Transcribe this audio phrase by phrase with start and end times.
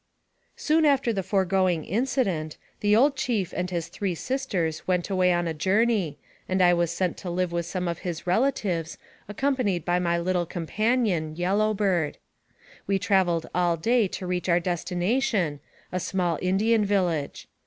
[0.55, 5.47] Soon after the foregoing incident, the old chief an$ his three sisters went away on
[5.47, 6.17] a journey,
[6.49, 10.47] and I was sent to live with some of his relatives, accompanied by my little
[10.47, 12.17] companion, Yellow Bird.
[12.87, 15.59] We traveled all day to reach our destination,
[15.91, 17.47] a small Indian village.